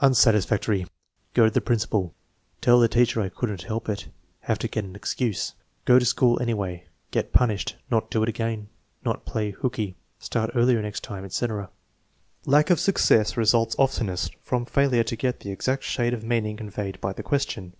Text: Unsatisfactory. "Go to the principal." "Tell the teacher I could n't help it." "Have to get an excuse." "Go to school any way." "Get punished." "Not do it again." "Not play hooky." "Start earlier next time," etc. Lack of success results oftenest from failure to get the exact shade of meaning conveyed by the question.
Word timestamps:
Unsatisfactory. 0.00 0.88
"Go 1.34 1.44
to 1.44 1.50
the 1.52 1.60
principal." 1.60 2.12
"Tell 2.60 2.80
the 2.80 2.88
teacher 2.88 3.20
I 3.20 3.28
could 3.28 3.48
n't 3.48 3.62
help 3.62 3.88
it." 3.88 4.08
"Have 4.40 4.58
to 4.58 4.66
get 4.66 4.82
an 4.84 4.96
excuse." 4.96 5.54
"Go 5.84 6.00
to 6.00 6.04
school 6.04 6.36
any 6.42 6.52
way." 6.52 6.88
"Get 7.12 7.32
punished." 7.32 7.76
"Not 7.88 8.10
do 8.10 8.24
it 8.24 8.28
again." 8.28 8.70
"Not 9.04 9.24
play 9.24 9.52
hooky." 9.52 9.94
"Start 10.18 10.50
earlier 10.56 10.82
next 10.82 11.04
time," 11.04 11.24
etc. 11.24 11.70
Lack 12.44 12.70
of 12.70 12.80
success 12.80 13.36
results 13.36 13.76
oftenest 13.78 14.34
from 14.42 14.64
failure 14.64 15.04
to 15.04 15.14
get 15.14 15.38
the 15.38 15.52
exact 15.52 15.84
shade 15.84 16.12
of 16.12 16.24
meaning 16.24 16.56
conveyed 16.56 17.00
by 17.00 17.12
the 17.12 17.22
question. 17.22 17.74